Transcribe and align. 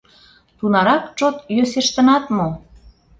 —Тунарак 0.57 1.03
чот 1.17 1.35
йӧсештынат 1.55 2.23
мо? 2.37 2.47